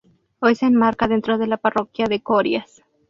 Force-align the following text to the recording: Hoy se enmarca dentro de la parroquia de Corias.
Hoy 0.39 0.55
se 0.55 0.65
enmarca 0.65 1.07
dentro 1.07 1.37
de 1.37 1.45
la 1.45 1.57
parroquia 1.57 2.07
de 2.07 2.23
Corias. 2.23 2.81